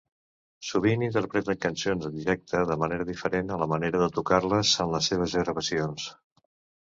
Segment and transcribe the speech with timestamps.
[0.67, 5.11] Sovint interpreten cançons en directe de manera diferent a la manera de tocar-les en les
[5.13, 6.09] seves gravacions.